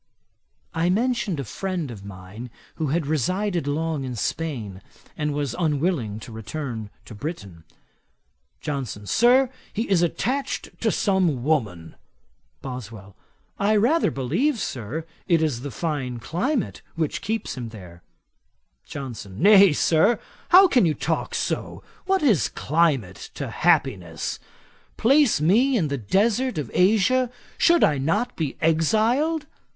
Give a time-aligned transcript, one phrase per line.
[0.73, 4.81] I mentioned a friend of mine who had resided long in Spain,
[5.15, 7.65] and was unwilling to return to Britain.
[8.61, 9.05] JOHNSON.
[9.05, 11.93] 'Sir, he is attached to some woman.'
[12.63, 13.15] BOSWELL.
[13.59, 18.01] 'I rather believe, Sir, it is the fine climate which keeps him there.'
[18.87, 19.39] JOHNSON.
[19.39, 20.17] 'Nay, Sir,
[20.49, 21.83] how can you talk so?
[22.07, 24.39] What is climate to happiness?
[24.97, 26.03] Place me in the
[26.39, 27.29] heart of Asia,
[27.59, 29.45] should I not be exiled?